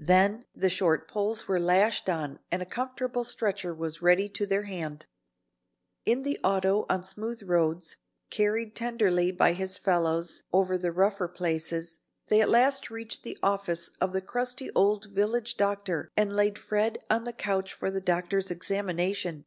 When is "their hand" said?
4.46-5.04